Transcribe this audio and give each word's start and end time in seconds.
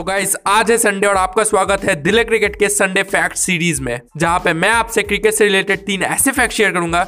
तो 0.00 0.04
गाइस 0.04 0.34
आज 0.46 0.70
है 0.70 0.76
संडे 0.78 1.06
और 1.06 1.16
आपका 1.16 1.42
स्वागत 1.44 1.82
है 1.84 1.94
दिल्ली 2.02 2.22
क्रिकेट 2.24 2.54
के 2.56 2.68
संडे 2.68 3.02
फैक्ट 3.02 3.36
सीरीज़ 3.36 3.82
में, 3.82 4.00
जहाँ 4.16 4.38
पे 4.38 4.52
मैं 4.52 4.68
आपसे 4.68 5.02
क्रिकेट 5.02 5.34
से 5.34 5.44
रिलेटेड 5.44 5.78
तीन 5.78 6.02
ऐसे 6.02 6.32
फैक्ट 6.32 6.52
शेयर 6.52 6.70
करूँगा, 6.72 7.06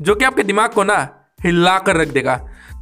जो 0.00 0.14
कि 0.14 0.24
आपके 0.24 0.42
दिमाग 0.42 0.70
को 0.70 0.84
ना 0.84 0.96
हिला 1.44 1.78
कर 1.78 1.96
रख 1.96 2.08
देगा। 2.08 2.34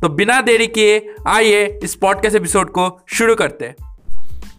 तो 0.02 0.08
बिना 0.08 0.40
देरी 0.40 0.66
किए, 0.66 1.14
आइए 1.28 1.66
इस 1.84 1.94
पॉडकास्ट 1.94 2.36
एपिसोड 2.36 2.70
को 2.70 3.04
शुरू 3.08 3.34
करते 3.34 3.64
हैं। 3.64 3.74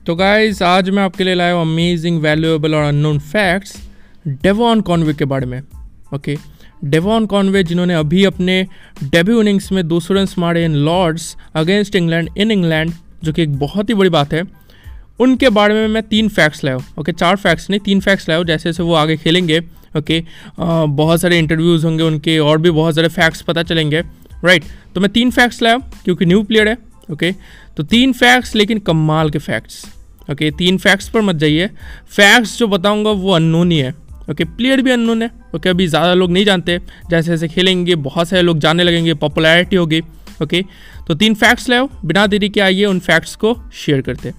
तो 0.06 0.16
गाइस 0.16 0.62
आज 0.62 0.90
मैं 0.90 1.04
आपके 1.04 1.24
लिए 1.24 1.36
लाया 1.36 1.54
हूँ 1.54 1.62
अमेजिंग 1.62 2.22
वैल्यूएबल 2.22 2.76
और 2.76 2.84
अननोन 2.84 3.20
फैक्ट्स 3.20 3.76
डेवॉन 4.28 4.82
कॉन्वे 4.82 5.14
के 5.14 5.26
बारे 5.26 5.46
में 5.46 5.62
ओके 6.16 6.38
डेवॉन 6.86 7.26
कॉन्वे 7.26 7.64
जिन्होंने 7.64 7.96
अभी 7.96 8.26
अपने 8.26 8.66
डेब्यू 9.04 9.42
इनिंग्स 9.42 9.72
में 9.72 9.84
200 9.84 10.12
रन 10.12 10.28
मारे 10.40 10.66
in 10.66 10.76
Lord's 10.86 11.36
against 11.56 11.96
England 11.96 12.30
in 12.38 12.52
England 12.52 12.94
जो 13.24 13.34
कि 13.34 13.44
एक 13.44 13.60
बहुत 13.60 13.90
ही 13.90 13.94
बड़ी 13.94 14.10
बात 14.10 14.34
है। 14.34 14.62
उनके 15.22 15.50
बारे 15.50 15.74
में 15.74 15.88
मैं 15.88 16.04
तीन 16.04 16.30
फैक्ट्स 16.30 16.64
लाया 16.64 16.78
ओके 17.00 17.12
चार 17.12 17.36
फैक्ट्स 17.36 17.70
नहीं 17.70 17.80
तीन 17.80 18.00
फैक्ट्स 18.00 18.30
लाया 18.30 18.44
जैसे 18.44 18.70
जैसे 18.70 18.84
वो 18.84 18.94
आगे 18.94 19.18
खेलेंगे 19.18 19.60
ओके 19.98 20.24
बहुत 20.60 21.22
सारे 21.22 21.40
इंटरव्यूज़ 21.40 21.86
होंगे 21.86 22.04
उनके 22.04 22.40
और 22.40 22.58
भी 22.58 22.72
बहुत 22.72 22.96
सारे 22.96 23.08
फैक्ट्स 23.08 23.42
पता 23.42 23.64
चलेंगे 23.64 24.02
राइट 24.46 24.64
तो 24.96 25.02
मैं 25.02 25.12
तीन 25.12 25.32
फैक्ट्स 25.32 25.62
लाया 25.62 25.78
क्योंकि 25.78 26.26
न्यू 26.26 26.44
प्लेयर 26.44 26.68
है 26.68 26.78
ओके 27.12 27.32
तो 27.78 27.84
तीन 27.84 28.14
फैक्ट्स 28.14 28.56
लेकिन 28.56 28.80
कमाल 28.80 29.30
के 29.30 29.40
फैक्ट्स 29.40 29.86
ओके 30.32 30.52
तीन 30.52 30.78
फैक्ट्स 30.78 31.10
पर 31.10 31.22
मत 31.22 31.36
जाइए। 31.36 31.68
फैक्ट्स 32.10 32.60
जो 32.60 32.68
बताऊँगा 32.68 33.12
वो 33.12 33.32
अननोन 33.32 33.72
ही 33.72 33.78
है 33.78 33.96
ओके 34.32 34.44
प्लेयर 34.44 34.82
भी 34.82 34.92
अननोन 34.92 35.22
है 35.22 35.32
ओके 35.56 35.70
अभी 35.70 35.88
ज़्यादा 35.88 36.14
लोग 36.14 36.32
नहीं 36.32 36.46
जानते 36.46 36.80
जैसे 37.10 37.32
जैसे 37.32 37.48
खेलेंगे 37.48 37.96
बहुत 37.96 38.28
सारे 38.28 38.42
लोग 38.42 38.60
जानने 38.60 38.84
लगेंगे 38.84 39.14
पॉपुलैरिटी 39.14 39.76
होगी 39.76 40.02
ओके 40.42 40.62
okay, 40.62 41.08
तो 41.08 41.16
तीन 41.16 41.34
फैक्ट्स 41.34 41.70
लाओ 41.70 41.90
बिना 42.06 42.28
देरी 42.28 42.50
के 42.50 42.60
आइए 42.60 42.86
उन 42.86 43.00
फैक्ट्स 43.00 43.36
को 43.36 43.58
शेयर 43.74 44.02
करते 44.02 44.32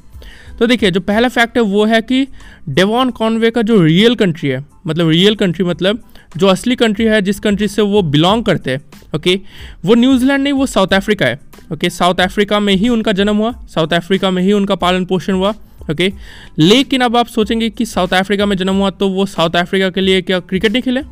तो 0.59 0.67
देखिए, 0.67 0.91
जो 0.91 1.01
पहला 1.01 1.29
फैक्ट 1.29 1.57
है 1.57 1.63
वो 1.65 1.85
है 1.85 2.01
कि 2.03 2.27
डेवॉन 2.69 3.11
कॉन्वे 3.11 3.51
का 3.51 3.63
जो 3.63 3.81
रियल 3.83 4.15
कंट्री 4.15 4.49
है 4.49 4.65
मतलब 4.87 5.09
रियल 5.09 5.35
कंट्री 5.35 5.65
मतलब 5.65 6.03
जो 6.37 6.47
असली 6.47 6.77
कंट्री 6.77 7.05
है, 7.05 7.21
जिस 7.23 7.41
कंट्री 7.41 7.69
से 7.69 7.83
वो 7.83 8.03
बिलोंग 8.03 8.45
करते 8.45 8.71
हैं 8.71 8.81
ओके 9.17 9.39
वो 9.85 9.95
न्यूजीलैंड 9.95 10.43
नहीं, 10.43 10.53
वो 10.53 10.67
साउथ 10.67 10.93
अफ्रीका 10.95 11.27
है 11.27 11.41
ओके 11.73 11.91
साउथ 11.91 12.21
अफ्रीका 12.21 12.61
में 12.61 12.75
ही 12.75 12.89
उनका 12.89 13.13
जन्म 13.13 13.37
हुआ 13.37 13.53
साउथ 13.75 13.93
अफ्रीका 13.95 14.31
में 14.31 14.43
ही 14.43 14.53
उनका 14.53 14.75
पालन 14.77 15.05
पोषण 15.05 15.33
हुआ 15.33 15.55
ओके 15.91 16.13
लेकिन 16.59 17.01
अब 17.01 17.17
आप 17.17 17.27
सोचेंगे 17.27 17.69
कि 17.71 17.87
साउथ 17.87 18.15
अफ्रीका 18.15 18.47
में 18.47 18.57
जन्म 18.57 18.75
हुआ 18.75 18.91
तो 18.93 19.09
वो 19.09 19.27
साउथ 19.27 19.57
अफ्रीका 19.57 19.91
के 19.91 20.01
लिए 20.01 20.23
क्या 20.23 20.39
क्रिकेट 20.41 20.73
नहीं 20.73 20.83
खेले? 20.83 21.03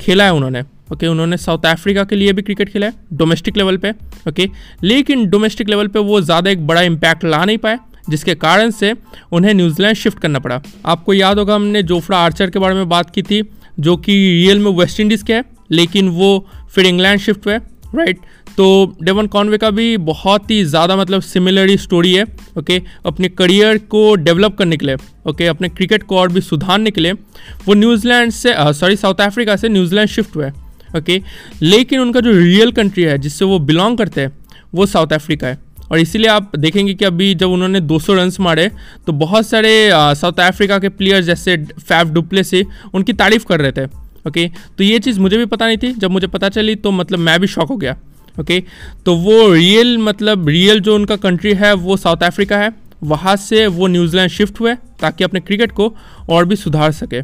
खेला 0.00 0.24
है 0.24 0.32
उन्होंने 0.32 0.62
ओके 0.92 1.06
उन्होंने 1.06 1.36
साउथ 1.36 1.64
अफ्रीका 1.66 2.04
के 2.04 2.16
लिए 2.16 2.32
भी 2.32 2.42
क्रिकेट 2.42 2.68
खेला 2.68 2.86
है 2.86 2.92
डोमेस्टिक 3.12 3.56
लेवल 3.56 3.76
पे 3.76 3.90
ओके 4.28 4.48
लेकिन 4.82 5.28
डोमेस्टिक 5.30 5.68
लेवल 5.68 5.88
पे 5.88 5.98
वो 6.00 6.20
ज़्यादा 6.20 6.50
एक 6.50 6.66
बड़ा 6.66 6.82
इम्पैक्ट 6.82 7.24
ला 7.24 7.44
नहीं 7.44 7.58
पाए। 7.58 7.78
जिसके 8.08 8.34
कारण 8.36 8.70
से 8.72 8.92
उन्हें 9.32 9.54
न्यूजीलैंड 9.54 9.96
शिफ्ट 9.96 10.18
करना 10.18 10.38
पड़ा। 10.38 10.60
आपको 10.86 11.14
याद 11.14 11.38
होगा, 11.38 11.54
हमने 11.54 11.82
जोफ्रा 11.84 12.18
आर्चर 12.18 12.50
के 12.50 12.58
बारे 12.58 12.74
में 12.74 12.88
बात 12.88 13.10
की 13.10 13.22
थी, 13.22 13.42
जो 13.78 13.96
कि 13.96 14.12
रियल 14.12 14.58
में 14.58 14.70
वेस्ट 14.72 15.00
इंडीज़ 15.00 15.24
के 15.24 15.34
है, 15.34 15.44
लेकिन 15.70 16.08
वो 16.10 16.46
फिर 16.74 16.86
इंग्लैंड 16.86 17.20
शिफ्ट 17.20 17.46
हुए 17.46 17.58
राइट 17.94 18.18
तो 18.56 18.96
डेवन 19.02 19.26
कॉन्वे 19.26 19.58
का 19.58 19.70
भी 19.70 19.96
बहुत 19.98 20.50
ही 20.50 20.62
ज़्यादा 20.64 20.96
मतलब 20.96 21.22
सिमिलर 21.22 21.76
स्टोरी 21.78 22.12
है 22.14 22.24
ओके 22.58 22.80
अपने 23.06 23.28
करियर 23.30 23.78
को 23.90 24.14
डेवलप 24.16 24.56
करने 24.58 24.76
के 24.76 24.86
लिए 24.86 24.96
ओके 25.26 25.46
अपने 25.46 25.68
क्रिकेट 25.68 26.02
को 26.02 26.16
और 26.18 26.32
भी 26.32 26.40
सुधारने 26.40 26.90
के 26.90 27.00
लिए, 27.00 27.12
वो 27.12 27.74
न्यूजीलैंड 27.74 28.32
से 28.32 28.54
सॉरी 28.72 28.96
साउथ 28.96 29.20
अफ्रीका 29.20 29.56
से 29.56 29.68
न्यूजीलैंड 29.68 30.08
शिफ्ट 30.08 30.36
हुए 30.36 30.50
ओके 30.98 31.20
लेकिन 31.62 32.00
उनका 32.00 32.20
जो 32.20 32.32
रियल 32.32 32.72
कंट्री 32.72 33.04
है, 33.04 33.18
जिससे 33.18 33.44
वो 33.44 33.58
बिलोंग 33.60 33.98
करते 33.98 34.20
हैं, 34.20 34.32
वो 34.74 34.86
साउथ 34.86 35.12
अफ्रीका 35.12 35.46
है। 35.46 35.58
और 35.90 35.98
इसीलिए 35.98 36.28
आप 36.28 36.56
देखेंगे 36.56 36.94
कि 36.94 37.04
अभी 37.04 37.34
जब 37.34 37.50
उन्होंने 37.50 37.80
200 37.82 38.14
रन 38.14 38.30
मारे 38.40 38.70
तो 39.06 39.12
बहुत 39.14 39.46
सारे 39.46 39.70
साउथ 39.92 40.40
अफ्रीका 40.40 40.78
के 40.78 40.88
प्लेयर्स 40.88 41.26
जैसे 41.26 41.56
फैफ 41.56 42.06
डुप्ले 42.08 42.44
से 42.44 42.64
उनकी 42.94 43.12
तारीफ़ 43.12 43.44
कर 43.44 43.60
रहे 43.60 43.72
थे 43.72 43.84
ओके 44.28 44.48
तो 44.78 44.84
ये 44.84 44.98
चीज़ 44.98 45.20
मुझे 45.20 45.36
भी 45.36 45.46
पता 45.46 45.66
नहीं 45.66 45.76
थी। 45.76 45.92
जब 45.92 46.10
मुझे 46.10 46.26
पता 46.26 46.48
चली 46.48 46.74
तो 46.76 46.90
मतलब 46.92 47.18
मैं 47.18 47.38
भी 47.40 47.46
शॉक 47.46 47.68
हो 47.68 47.76
गया 47.76 47.96
ओके 48.40 48.62
तो 49.06 49.14
वो 49.16 49.52
रियल 49.52 49.96
मतलब 49.98 50.48
रियल 50.48 50.80
जो 50.80 50.94
उनका 50.94 51.16
कंट्री 51.16 51.54
है, 51.54 51.72
वो 51.74 51.96
साउथ 51.96 52.22
अफ्रीका 52.22 52.58
है। 52.58 52.70
वहाँ 53.02 53.36
से 53.36 53.66
वो 53.68 53.86
न्यूजीलैंड 53.86 54.30
शिफ्ट 54.30 54.60
हुए, 54.60 54.74
ताकि 55.00 55.24
अपने 55.24 55.40
क्रिकेट 55.40 55.72
को 55.72 55.94
और 56.28 56.44
भी 56.44 56.56
सुधार 56.56 56.92
सके 56.92 57.20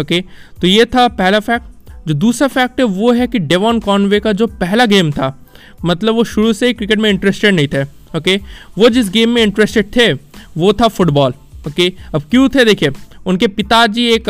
ओके 0.00 0.20
तो 0.60 0.66
ये 0.66 0.84
था 0.84 1.06
पहला 1.10 1.40
फैक्ट 1.40 2.06
जो 2.08 2.14
दूसरा 2.14 2.48
फैक्ट 2.48 2.80
है, 2.80 2.86
वो 2.86 3.12
है 3.12 3.26
कि 3.26 3.38
डेवॉन 3.40 3.80
कॉनवे 3.80 4.20
का 4.20 4.32
जो 4.32 4.46
पहला 4.46 4.86
गेम 4.86 5.10
था 5.10 5.36
मतलब 5.84 6.14
वो 6.14 6.24
शुरू 6.24 6.52
से 6.52 6.66
ही 6.66 6.72
क्रिकेट 6.72 6.98
में 6.98 7.08
इंटरेस्टेड 7.10 7.54
नहीं 7.54 7.68
थे। 7.68 7.84
ओके? 8.16 8.36
वो 8.78 8.88
जिस 8.88 9.10
गेम 9.10 9.30
में 9.30 9.42
इंटरेस्टेड 9.42 9.94
थे, 9.96 10.12
वो 10.12 10.72
था 10.72 10.88
फुटबॉल 10.88 11.34
ओके? 11.68 11.92
अब 12.14 12.22
क्यों 12.30 12.48
थे 12.48 12.64
देखिए, 12.64 12.90
उनके 13.26 13.46
पिताजी 13.48 14.06
एक 14.10 14.28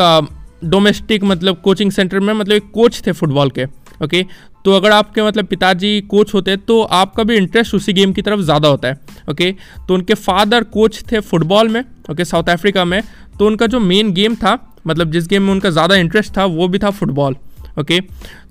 डोमेस्टिक 0.64 1.24
मतलब 1.24 1.60
कोचिंग 1.64 1.91
सेंटर 1.92 2.20
में 2.20 2.32
मतलब 2.34 2.54
एक 2.54 2.70
कोच 2.74 3.02
थे 3.06 3.12
फुटबॉल 3.12 3.50
के, 3.50 3.64
ओके? 4.04 4.24
तो 4.64 4.72
अगर 4.72 4.91
आपके 4.91 5.22
मतलब 5.22 5.47
पिताजी 5.47 6.00
कोच 6.10 6.32
होते 6.34 6.56
तो 6.58 6.80
आपका 6.82 7.22
भी 7.22 7.36
इंटरेस्ट 7.36 7.74
उसी 7.74 7.92
गेम 7.92 8.12
की 8.12 8.22
तरफ़ 8.22 8.41
ज़्यादा 8.41 8.69
होता 8.69 8.88
है, 8.88 9.00
ओके? 9.30 9.52
तो 9.88 9.94
उनके 9.94 10.14
फादर 10.16 10.64
कोच 10.72 11.03
थे 11.12 11.20
फुटबॉल 11.22 11.68
में, 11.68 11.82
ओके, 12.10 12.24
साउथ 12.24 12.48
अफ्रीका 12.50 12.84
में 12.84 13.03
तो 13.38 13.47
उनका 13.47 13.66
जो 13.66 13.80
मेन 13.80 14.12
गेम 14.12 14.34
था 14.34 14.58
मतलब 14.86 15.10
जिस 15.12 15.26
गेम 15.28 15.42
में 15.42 15.50
उनका 15.53 15.70
ज़्यादा 15.70 15.97
इंटरेस्ट 15.97 16.36
था, 16.36 16.44
वो 16.44 16.68
भी 16.68 16.78
था 16.78 16.91
फुटबॉल 16.91 17.36
ओके 17.76 18.00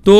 तो 0.05 0.15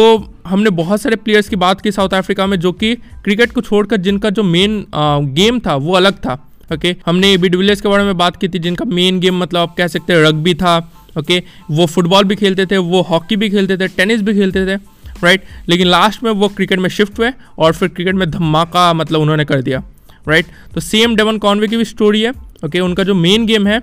हमने 0.47 0.69
बहुत 0.71 1.01
सारे 1.01 1.15
प्लेयर्स 1.15 1.49
की 1.49 1.55
बात 1.55 1.81
की 1.81 1.91
साउथ 1.91 2.13
अफ्रीका 2.13 2.45
में, 2.47 2.59
जो 2.59 2.71
कि 2.71 2.95
क्रिकेट 3.23 3.51
को 3.51 3.61
छोड़कर 3.61 3.97
जिनका 3.97 4.29
जो 4.29 4.43
मेन 4.43 4.85
गेम 4.95 5.59
था, 5.59 5.75
वो 5.75 5.93
अलग 5.93 6.13
था 6.15 6.33
ओके? 6.73 6.95
हमने 7.05 7.31
ए 7.33 7.37
बी 7.37 7.49
के 7.49 7.87
बारे 7.89 8.03
में 8.03 8.17
बात 8.17 8.37
की 8.37 8.47
थी, 8.47 8.59
जिनका 8.59 8.85
मेन 8.85 9.19
गेम 9.19 9.37
मतलब 9.39 9.59
आप 9.59 9.75
कह 9.77 9.87
सकते 9.87 10.13
हैं 10.13 10.19
रग्बी 10.21 10.53
था 10.55 10.77
ओके? 11.19 11.41
वो 11.71 11.85
फुटबॉल 11.85 12.23
भी 12.23 12.35
खेलते 12.35 12.65
थे, 12.65 12.77
वो 12.77 13.01
हॉकी 13.01 13.35
भी 13.35 13.49
खेलते 13.49 13.77
थे 13.77 13.87
टेनिस 13.87 14.21
भी 14.21 14.33
खेलते 14.33 14.65
थे 14.67 14.75
राइट? 15.23 15.43
लेकिन 15.69 15.87
लास्ट 15.87 16.23
में 16.23 16.31
वो 16.31 16.47
क्रिकेट 16.49 16.79
में 16.79 16.89
शिफ्ट 16.89 17.19
हुए 17.19 17.31
और 17.57 17.73
फिर 17.73 17.89
क्रिकेट 17.89 18.15
में 18.15 18.29
धमाका 18.31 18.93
मतलब 18.93 19.21
उन्होंने 19.21 19.45
कर 19.45 19.61
दिया 19.61 19.83
राइट 20.27 20.45
right? 20.45 20.73
तो 20.73 20.81
सेम 20.81 21.15
डेवन 21.15 21.37
कॉन्वे 21.37 21.67
की 21.67 21.77
भी 21.77 21.85
स्टोरी 21.85 22.21
है 22.21 22.29
ओके 22.29 22.67
okay? 22.67 22.81
उनका 22.81 23.03
जो 23.03 23.13
मेन 23.15 23.45
गेम 23.45 23.67
है, 23.67 23.81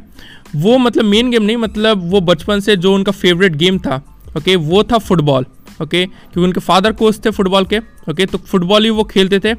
वो 0.56 0.78
मतलब 0.78 1.04
मेन 1.04 1.30
गेम 1.30 1.42
नहीं 1.42 1.56
मतलब 1.56 2.10
वो 2.10 2.20
बचपन 2.20 2.60
से 2.60 2.76
जो 2.76 2.94
उनका 2.94 3.12
फेवरेट 3.12 3.56
गेम 3.56 3.78
था 3.78 4.02
ओके 4.36 4.56
वो 4.56 4.82
था 4.84 4.98
फुटबॉल 4.98 5.46
ओके 5.82 6.04
क्योंकि 6.06 6.40
उनके 6.40 6.60
फादर 6.60 6.92
कोच 6.92 7.24
थे 7.24 7.30
फुटबॉल 7.30 7.64
के 7.64 7.78
ओके 8.10 8.26
तो 8.26 8.38
फुटबॉल 8.40 8.84
ही 8.84 8.90
वो 8.90 9.04
खेलते 9.04 9.38
थे। 9.40 9.54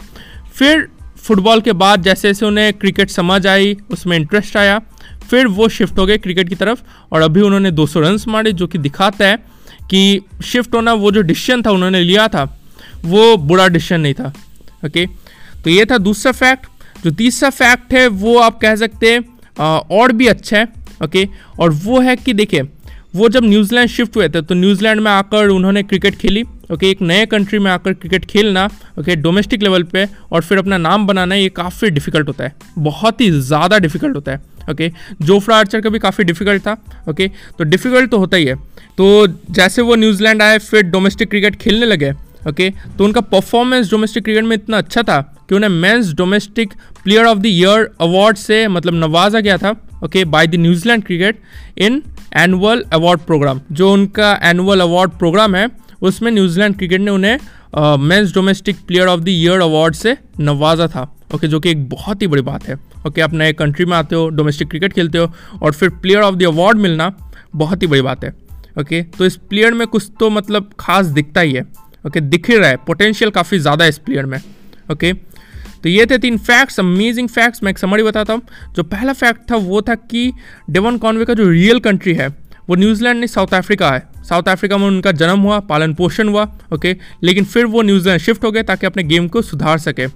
फिर 0.56 0.88
फुटबॉल 1.18 1.62
के 1.62 1.72
बाद 1.74 2.04
जैसे 2.04 2.28
जैसे 2.28 2.46
उन्हें 2.46 2.74
क्रिकेट 2.74 3.10
समझ 3.10 3.46
आई, 3.48 3.76
उसमें 3.92 4.16
इंटरेस्ट 4.18 4.58
आया, 4.58 4.80
फिर 5.30 5.48
वो 5.48 5.68
शिफ्ट 5.70 6.00
हो 6.00 6.06
गए 6.06 6.18
क्रिकेट 6.18 6.50
की 6.50 6.56
तरफ़। 6.56 6.82
और 7.12 7.22
अभी 7.22 7.42
उन्होंने 7.42 7.72
200 7.72 8.00
रन 8.00 8.18
मारे, 8.28 8.52
जो 8.52 8.68
कि 8.68 8.78
दिखाता 8.78 9.26
है 9.26 9.38
कि 9.90 10.22
शिफ्ट 10.44 10.76
होना, 10.76 10.94
वो 10.94 11.12
जो 11.12 11.22
डिसीज़न 11.22 11.62
था 11.62 11.72
उन्होंने 11.72 12.02
लिया 12.02 12.28
था, 12.28 12.44
वो 13.06 13.38
बुरा 13.40 13.68
डिसीज़न 13.68 14.02
नहीं 14.02 14.14
था 14.14 14.34
ओके 14.86 15.06
तो 15.64 15.70
ये 15.70 15.86
था 15.86 15.98
दूसरा 16.00 16.32
फैक्ट 16.32 16.68
जो 17.04 17.12
तीसरा 17.12 17.50
फैक्ट 17.52 17.94
है, 17.94 18.08
वो 18.08 18.38
आप 18.40 18.60
कह 18.60 18.76
सकते 18.76 19.12
हैं 19.12 19.22
और 19.92 20.12
भी 20.12 20.28
अच्छा 20.28 20.58
है 20.58 20.68
ओके 21.04 21.28
और 21.60 21.70
वो 21.84 22.00
है 22.00 22.16
कि 22.16 22.34
देखिए 22.34 22.64
वो 23.14 23.28
जब 23.30 23.44
न्यूजीलैंड 23.44 23.90
शिफ्ट 23.90 24.16
हुए 24.16 24.28
थे 24.30 24.42
तो 24.42 24.56
न्यूजीलैंड 24.56 25.02
में 25.02 25.10
आकर 25.12 25.48
उन्होंने 25.50 25.84
क्रिकेट 25.84 26.16
खेली 26.18 26.44
ओके 26.72 26.90
एक 26.90 27.02
नए 27.02 27.26
कंट्री 27.26 27.60
में 27.60 27.70
आकर 27.72 27.94
क्रिकेट 27.94 28.26
खेलना 28.26 28.66
ओके 29.00 29.16
डोमेस्टिक 29.18 29.64
लेवल 29.64 29.84
पे, 29.84 30.08
और 30.32 30.42
फिर 30.42 30.58
अपना 30.58 30.78
नाम 30.78 31.06
बनाना, 31.08 31.36
ये 31.36 31.50
काफ़ी 31.52 31.90
डिफ़िकल्ट 31.90 32.28
होता 32.28 32.44
है। 32.44 32.54
बहुत 32.80 33.22
ही 33.22 33.30
ज़्यादा 33.32 33.78
डिफ़िकल्ट 33.80 34.16
होता 34.16 34.32
है 34.32 34.42
ओके 34.70 34.92
जोफ्रा 35.22 35.58
आर्चर 35.58 35.82
का 35.82 35.90
भी 35.90 36.00
काफ़ी 36.00 36.24
डिफ़िकल्ट 36.24 36.62
था 36.62 36.78
ओके 37.10 37.28
तो 37.60 37.64
डिफ़िकल्ट 37.66 38.12
तो 38.12 38.18
होता 38.18 38.38
ही 38.38 38.46
है। 38.46 38.56
तो 38.98 39.28
जैसे 39.52 39.82
वो 39.82 39.96
न्यूजीलैंड 39.96 40.42
आए, 40.42 40.58
फिर 40.60 40.84
डोमेस्टिक 40.84 41.30
क्रिकेट 41.30 41.56
खेलने 41.56 41.86
लगे 41.86 42.12
ओके 42.48 42.70
तो 42.98 43.06
उनका 43.06 43.22
परफॉर्मेंस 43.22 43.92
डोमेस्टिक 43.92 44.24
क्रिकेट 44.24 44.44
में 44.44 44.56
इतना 44.56 44.78
अच्छा 44.78 45.04
था 45.04 45.22
कि 45.50 45.56
उन्हें 45.56 45.70
men's 45.70 46.14
domestic 46.14 46.74
player 47.04 47.26
of 47.26 47.40
the 47.40 47.46
year 47.46 47.90
award 48.02 48.38
से 48.38 48.68
मतलब 48.68 48.94
नवाजा 48.94 49.40
गया 49.40 49.58
था 49.58 49.76
okay 50.04 50.26
by 50.26 50.48
the 50.48 50.56
New Zealand 50.56 51.04
cricket 51.04 51.40
in 51.78 52.04
annual 52.38 52.86
award 52.94 53.20
program 53.20 53.62
जो 53.72 53.94
उनका 53.94 54.40
एनुअल 54.44 54.80
अवार्ड 54.80 55.12
प्रोग्राम 55.12 55.56
है 55.56 55.70
उसमें 56.02 56.32
न्यूजीलैंड 56.32 56.78
क्रिकेट 56.78 57.02
ने 57.02 57.12
उन्हें 57.12 57.38
men's 58.00 58.34
domestic 58.34 58.78
player 58.88 59.08
of 59.08 59.22
the 59.22 59.30
year 59.30 59.60
award 59.60 59.96
से 59.96 60.18
नवाजा 60.40 60.88
था 60.88 61.02
ओके 61.02 61.38
okay, 61.38 61.50
जो 61.50 61.60
कि 61.60 61.70
एक 61.70 61.90
बहुत 61.90 62.22
ही 62.22 62.28
बड़ी 62.28 62.42
बात 62.42 62.68
है 62.68 62.76
ओके 62.76 63.10
okay, 63.10 63.22
आप 63.22 63.34
नए 63.34 63.54
कंट्री 63.54 63.86
में 63.86 63.98
आते 63.98 64.16
हो 64.16 64.30
डोमेस्टिक 64.30 64.70
क्रिकेट 64.70 64.94
खेलते 64.94 65.18
हो 65.18 65.32
और 65.62 65.72
फिर 65.72 65.90
प्लेयर 65.90 66.22
ऑफ़ 66.22 66.36
द 66.36 66.44
अवार्ड 66.44 66.78
मिलना 66.78 67.14
बहुत 67.56 67.82
ही 67.82 67.88
बड़ी 67.88 68.02
बात 68.02 68.24
है 68.24 68.30
ओके 68.80 69.04
okay, 69.04 69.18
तो 69.18 69.26
इस 69.26 69.36
प्लेयर 69.36 69.74
में 69.74 69.88
कुछ 69.88 70.12
तो 70.20 70.30
मतलब 70.30 70.70
खास 70.80 71.06
दिखता 71.06 71.42
ही 71.42 71.54
है। 71.54 71.64
ओके 72.04 72.22
दिख 72.22 72.50
रहा 72.50 72.70
है। 72.70 72.78
पोटेंशियल 72.88 73.32
काफ़ी 73.32 73.60
ज़्यादा 73.60 73.84
है 73.84 73.90
इस 73.90 73.98
प्लेयर 74.00 74.26
में। 74.26 74.40
ओके 74.92 75.14
तो 75.84 75.90
ये 75.90 76.06
थे 76.06 76.18
तीन 76.18 76.38
फैक्ट्स 76.40 76.80
अमेजिंग 76.80 77.30
फैक्ट्स 77.30 77.64
मैं 77.64 77.72
एक 77.72 77.78
समरी 77.78 78.04
बताता 78.04 78.34
हूँ। 78.34 78.42
जो 78.76 78.84
पहला 78.84 79.14
फैक्ट 79.14 79.50
था 79.52 79.56
वो 79.58 79.82
था 79.82 79.96
कि 79.96 80.32
डेवन 80.70 80.98
कॉन्वे 80.98 81.26
का 81.26 81.34
जो 81.34 81.50
रियल 81.50 81.80
कंट्री 81.80 82.14
है 82.14 82.30
वो 82.70 82.76
न्यूजीलैंड 82.76 83.18
नहीं, 83.18 83.28
साउथ 83.28 83.54
अफ्रीका 83.54 83.92
है। 83.92 84.14
साउथ 84.30 84.44
अफ्रीका 84.44 84.78
में 84.78 84.88
उनका 84.88 85.12
जन्म 85.12 85.40
हुआ, 85.40 85.60
पालन 85.60 85.94
पोषण 85.94 86.28
हुआ, 86.28 86.44
ओके? 86.74 86.96
लेकिन 87.24 87.46
फिर 87.46 87.66
वो 87.66 87.82
न्यूजीलैंड 87.82 88.22
शिफ्ट 88.22 88.44
हो 88.44 88.52
गए 88.52 88.64
ताकि 88.64 88.86
अपने 88.86 89.04
गेम 89.04 89.28
को 89.28 89.42
सुधार 89.42 89.78
सके। 89.78 90.08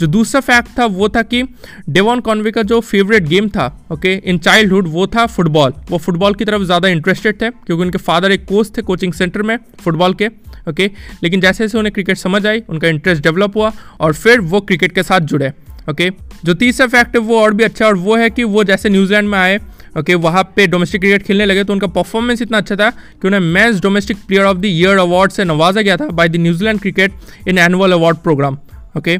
जो 0.00 0.06
दूसरा 0.06 0.40
फैक्ट 0.40 0.78
था 0.78 0.86
वो 0.86 1.08
था 1.08 1.22
कि 1.22 1.42
डेवॉन 1.88 2.20
कॉन्वे 2.20 2.50
का 2.50 2.62
जो 2.62 2.80
फेवरेट 2.80 3.22
गेम 3.22 3.48
था, 3.48 3.86
ओके, 3.92 4.14
इन 4.14 4.38
चाइल्डहुड, 4.38 4.88
वो 4.88 5.06
था 5.06 5.26
फुटबॉल। 5.26 5.72
वो 5.90 5.98
फुटबॉल 5.98 6.34
की 6.34 6.44
तरफ़ 6.44 6.62
ज़्यादा 6.62 6.88
इंटरेस्टेड 6.88 7.40
थे, 7.42 7.50
क्योंकि 7.50 7.82
उनके 7.82 7.98
फादर 7.98 8.32
एक 8.32 8.44
कोच 8.44 8.76
थे 8.76 8.82
कोचिंग 8.82 9.12
सेंटर 9.12 9.42
में 9.42 9.58
फुटबॉल 9.80 10.14
के, 10.14 10.26
ओके? 10.68 10.90
लेकिन 11.22 11.40
जैसे 11.40 11.64
जैसे 11.64 11.78
उन्हें 11.78 11.92
क्रिकेट 11.92 12.16
समझ 12.16 12.46
आई, 12.46 12.62
उनका 12.68 12.88
इंटरेस्ट 12.88 13.22
डेवलप 13.22 13.56
हुआ 13.56 13.72
और 14.00 14.12
फिर 14.12 14.40
वो 14.40 14.60
क्रिकेट 14.60 14.92
के 14.92 15.02
साथ 15.02 15.20
जुड़े, 15.20 15.52
ओके? 15.90 16.10
जो 16.44 16.54
तीसरा 16.54 16.86
फैक्ट 16.86 17.16
है 17.16 17.22
वो 17.22 17.40
और 17.40 17.54
भी 17.54 17.64
अच्छा 17.64 17.86
और 17.86 17.96
वो 17.96 18.16
है 18.16 18.30
कि 18.30 18.44
वो 18.44 18.64
जैसे 18.64 18.88
न्यूजीलैंड 18.88 19.28
में 19.28 19.38
आए 19.38 19.58
ओके 19.98 20.14
वहाँ 20.16 20.42
पे 20.56 20.66
डोमेस्टिक 20.66 21.00
क्रिकेट 21.00 21.22
खेलने 21.22 21.46
लगे 21.46 21.64
तो 21.64 21.72
उनका 21.72 21.86
परफॉर्मेंस 21.88 22.42
इतना 22.42 22.58
अच्छा 22.58 22.76
था 22.76 22.90
कि 22.90 23.26
उन्हें 23.28 23.40
match 23.42 23.80
domestic 23.82 24.16
player 24.26 24.44
of 24.44 24.58
the 24.58 24.64
year 24.64 24.98
award 24.98 25.32
से 25.32 25.44
नवाजा 25.44 25.82
गया 25.82 25.96
था 25.96 26.08
by 26.10 26.28
the 26.28 26.36
New Zealand 26.38 26.80
cricket 26.80 27.12
in 27.48 27.58
annual 27.58 27.92
award 27.92 28.16
program 28.18 28.58
okay 28.96 29.18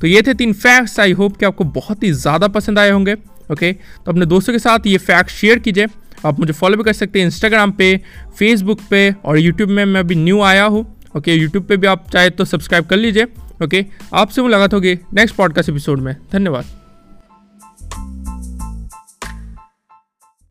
तो 0.00 0.06
ये 0.06 0.22
थे 0.22 0.34
तीन 0.34 0.52
फैक्ट्स 0.54 0.98
आई 1.00 1.12
होप 1.12 1.36
कि 1.36 1.46
आपको 1.46 1.64
बहुत 1.74 2.02
ही 2.02 2.12
ज़्यादा 2.14 2.48
पसंद 2.48 2.78
आए 2.78 2.90
होंगे। 2.90 3.14
ओके 3.52 3.72
तो 3.72 4.12
अपने 4.12 4.26
दोस्तों 4.26 4.52
के 4.52 4.58
साथ 4.58 4.86
ये 4.86 4.98
फैक्ट 4.98 5.30
शेयर 5.30 5.58
कीजिए। 5.58 5.86
आप 6.26 6.40
मुझे 6.40 6.52
फॉलो 6.52 6.76
भी 6.76 6.84
कर 6.84 6.92
सकते 6.92 7.18
हैं 7.18 7.26
इंस्टाग्राम 7.26 7.72
पे 7.72 7.96
फेसबुक 8.38 8.80
पे 8.90 9.10
और 9.24 9.38
यूट्यूब 9.38 9.70
में 9.70 9.84
मैं 9.84 10.00
अभी 10.00 10.14
न्यू 10.14 10.40
आया 10.42 10.64
हूँ। 10.64 10.86
ओके 11.16 11.34
यूट्यूब 11.34 11.64
पे 11.64 11.76
भी 11.76 11.86
आप 11.86 12.08
चाहे 12.12 12.30
तो 12.30 12.44
सब्सक्राइब 12.44 12.86
कर 12.86 12.96
लीजिए। 12.96 13.26
ओके 13.64 13.84
आपसे 14.14 14.42
मुलाकात 14.42 14.74
होगी 14.74 14.94
नेक्स्ट 15.14 15.36
पॉडकास्ट 15.36 15.70
एपिसोड 15.70 16.00
में। 16.00 16.14
धन्यवाद। 16.32 16.77